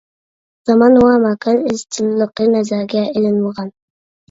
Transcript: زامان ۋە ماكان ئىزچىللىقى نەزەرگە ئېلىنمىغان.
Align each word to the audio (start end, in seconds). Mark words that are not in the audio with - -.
زامان 0.69 0.97
ۋە 1.03 1.11
ماكان 1.25 1.61
ئىزچىللىقى 1.73 2.49
نەزەرگە 2.57 3.07
ئېلىنمىغان. 3.13 3.73